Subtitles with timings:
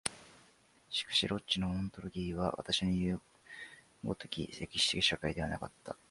[0.89, 3.21] しかしロッチェのオントロギーは私のいう
[4.03, 5.95] 如き歴史的社会的ではなかった。